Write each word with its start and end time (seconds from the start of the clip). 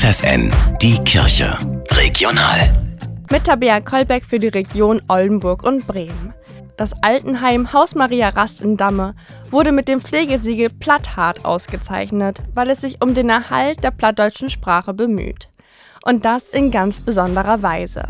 FFN, 0.00 0.50
die 0.80 0.96
Kirche. 1.04 1.58
Regional. 1.90 2.72
Mit 3.30 3.44
Tabea 3.44 3.82
Kolbeck 3.82 4.24
für 4.24 4.38
die 4.38 4.48
Region 4.48 5.02
Oldenburg 5.08 5.62
und 5.62 5.86
Bremen. 5.86 6.32
Das 6.78 6.94
Altenheim 7.02 7.74
Haus 7.74 7.94
Maria 7.94 8.30
Rast 8.30 8.62
in 8.62 8.78
Damme 8.78 9.14
wurde 9.50 9.72
mit 9.72 9.88
dem 9.88 10.00
Pflegesiegel 10.00 10.70
Platthart 10.70 11.44
ausgezeichnet, 11.44 12.42
weil 12.54 12.70
es 12.70 12.80
sich 12.80 13.02
um 13.02 13.12
den 13.12 13.28
Erhalt 13.28 13.84
der 13.84 13.90
plattdeutschen 13.90 14.48
Sprache 14.48 14.94
bemüht. 14.94 15.50
Und 16.06 16.24
das 16.24 16.44
in 16.48 16.70
ganz 16.70 17.00
besonderer 17.00 17.62
Weise. 17.62 18.04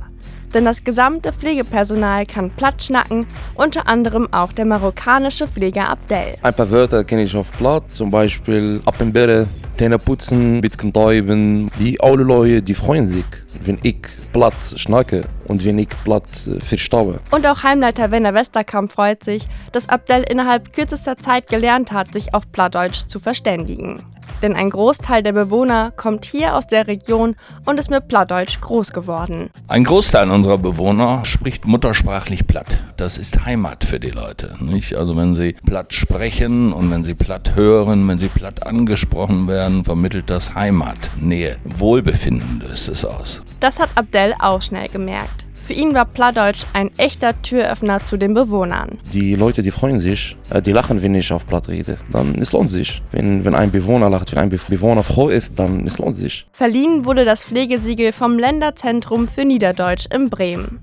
Denn 0.54 0.66
das 0.66 0.84
gesamte 0.84 1.32
Pflegepersonal 1.32 2.24
kann 2.24 2.52
platt 2.52 2.84
schnacken, 2.84 3.26
unter 3.56 3.88
anderem 3.88 4.32
auch 4.32 4.52
der 4.52 4.66
marokkanische 4.66 5.48
Pfleger 5.48 5.88
Abdel. 5.88 6.36
Ein 6.40 6.54
paar 6.54 6.70
Wörter 6.70 7.02
kenne 7.02 7.24
ich 7.24 7.34
auf 7.34 7.50
Platt, 7.50 7.90
zum 7.90 8.12
Beispiel 8.12 8.80
ab 8.86 8.94
im 9.00 9.12
Birre, 9.12 9.48
Zähne 9.80 9.98
putzen, 9.98 10.60
bisschen 10.60 10.92
täuben. 10.92 11.70
Die 11.78 11.98
alle 12.02 12.22
Leute, 12.22 12.60
die 12.60 12.74
freuen 12.74 13.06
sich, 13.06 13.24
wenn 13.62 13.78
ich 13.82 13.96
platt 14.30 14.52
schnacke 14.76 15.24
und 15.48 15.64
wenn 15.64 15.78
ich 15.78 15.88
platt 16.04 16.28
äh, 16.46 16.60
verstaue. 16.60 17.18
Und 17.30 17.46
auch 17.46 17.62
Heimleiter 17.62 18.10
Werner 18.10 18.34
Westerkamp 18.34 18.92
freut 18.92 19.24
sich, 19.24 19.48
dass 19.72 19.88
Abdel 19.88 20.22
innerhalb 20.28 20.74
kürzester 20.74 21.16
Zeit 21.16 21.46
gelernt 21.46 21.92
hat, 21.92 22.12
sich 22.12 22.34
auf 22.34 22.52
Plattdeutsch 22.52 23.06
zu 23.08 23.20
verständigen. 23.20 24.02
Denn 24.42 24.54
ein 24.54 24.70
Großteil 24.70 25.22
der 25.22 25.32
Bewohner 25.32 25.90
kommt 25.90 26.24
hier 26.24 26.56
aus 26.56 26.66
der 26.66 26.86
Region 26.86 27.36
und 27.66 27.78
ist 27.78 27.90
mit 27.90 28.08
Plattdeutsch 28.08 28.60
groß 28.60 28.92
geworden. 28.92 29.50
Ein 29.68 29.84
Großteil 29.84 30.30
unserer 30.30 30.56
Bewohner 30.56 31.26
spricht 31.26 31.66
muttersprachlich 31.66 32.46
Platt. 32.46 32.78
Das 32.96 33.18
ist 33.18 33.44
Heimat 33.44 33.84
für 33.84 34.00
die 34.00 34.10
Leute. 34.10 34.56
Nicht? 34.60 34.94
Also 34.94 35.14
wenn 35.16 35.34
sie 35.34 35.52
Platt 35.52 35.92
sprechen 35.92 36.72
und 36.72 36.90
wenn 36.90 37.04
sie 37.04 37.14
Platt 37.14 37.54
hören, 37.54 38.08
wenn 38.08 38.18
sie 38.18 38.28
Platt 38.28 38.66
angesprochen 38.66 39.46
werden, 39.46 39.69
vermittelt 39.84 40.28
das 40.28 40.54
Heimat, 40.54 40.98
Nähe, 41.18 41.56
Wohlbefinden 41.64 42.60
löst 42.60 42.88
es 42.88 43.04
aus. 43.04 43.40
Das 43.60 43.78
hat 43.78 43.90
Abdel 43.94 44.34
auch 44.38 44.62
schnell 44.62 44.88
gemerkt. 44.88 45.46
Für 45.70 45.74
ihn 45.74 45.94
war 45.94 46.04
Plattdeutsch 46.04 46.64
ein 46.72 46.90
echter 46.96 47.40
Türöffner 47.42 48.04
zu 48.04 48.16
den 48.16 48.34
Bewohnern. 48.34 48.98
Die 49.12 49.36
Leute, 49.36 49.62
die 49.62 49.70
freuen 49.70 50.00
sich, 50.00 50.36
äh, 50.50 50.60
die 50.60 50.72
lachen, 50.72 51.00
wenn 51.00 51.14
ich 51.14 51.32
auf 51.32 51.46
Platt 51.46 51.68
rede. 51.68 51.96
Dann 52.10 52.34
es 52.34 52.50
lohnt 52.50 52.72
sich. 52.72 53.02
Wenn, 53.12 53.44
wenn 53.44 53.54
ein 53.54 53.70
Bewohner 53.70 54.10
lacht, 54.10 54.32
wenn 54.32 54.40
ein 54.40 54.48
Bewohner 54.48 55.04
froh 55.04 55.28
ist, 55.28 55.58
dann 55.60 55.86
es 55.86 55.98
lohnt 55.98 56.16
sich. 56.16 56.48
Verliehen 56.52 57.04
wurde 57.04 57.24
das 57.24 57.44
Pflegesiegel 57.44 58.10
vom 58.10 58.36
Länderzentrum 58.36 59.28
für 59.28 59.44
Niederdeutsch 59.44 60.06
in 60.12 60.28
Bremen. 60.28 60.80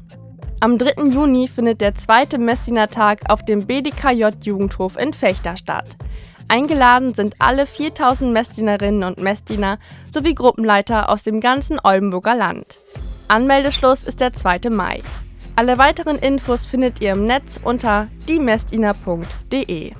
Am 0.61 0.77
3. 0.77 1.09
Juni 1.11 1.49
findet 1.49 1.81
der 1.81 1.93
zweite 1.93 2.37
Messdiener-Tag 2.37 3.29
auf 3.29 3.43
dem 3.43 3.67
BDKJ-Jugendhof 3.67 4.97
in 4.97 5.13
Fechter 5.13 5.57
statt. 5.57 5.97
Eingeladen 6.49 7.13
sind 7.13 7.35
alle 7.39 7.67
4000 7.67 8.31
Messdienerinnen 8.31 9.03
und 9.03 9.21
Messdiener 9.21 9.79
sowie 10.11 10.33
Gruppenleiter 10.33 11.09
aus 11.09 11.23
dem 11.23 11.41
ganzen 11.41 11.79
Oldenburger 11.83 12.35
Land. 12.35 12.79
Anmeldeschluss 13.27 14.03
ist 14.05 14.21
der 14.21 14.33
2. 14.33 14.69
Mai. 14.69 15.01
Alle 15.55 15.77
weiteren 15.77 16.17
Infos 16.17 16.65
findet 16.65 17.01
ihr 17.01 17.11
im 17.11 17.25
Netz 17.25 17.59
unter 17.61 18.07
diemessdiener.de. 18.29 19.93